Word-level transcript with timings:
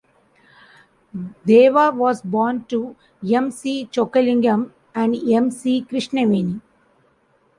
Deva 1.45 1.91
was 1.93 2.23
born 2.23 2.63
to 2.63 2.95
M. 3.23 3.51
C. 3.51 3.85
Chokkalingam 3.91 4.71
and 4.95 5.15
M. 5.31 5.51
C. 5.51 5.83
Krishnaveni. 5.87 6.59